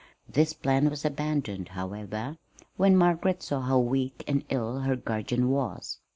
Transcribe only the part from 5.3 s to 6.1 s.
was.